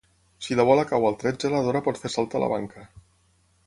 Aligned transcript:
Si 0.45 0.55
la 0.59 0.65
bola 0.69 0.85
cau 0.93 1.05
al 1.11 1.19
tretze 1.25 1.53
la 1.53 1.61
Dora 1.69 1.85
pot 1.91 2.03
fer 2.05 2.15
saltar 2.17 2.45
la 2.47 2.53
banca. 2.57 2.91